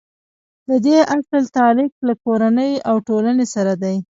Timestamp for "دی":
3.83-3.95